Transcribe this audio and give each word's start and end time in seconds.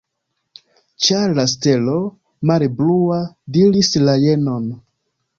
Ĉar 1.07 1.33
la 1.39 1.43
stelo, 1.51 1.97
mare 2.51 2.69
blua, 2.79 3.19
diris 3.59 3.91
la 4.07 4.15
jenon. 4.23 4.65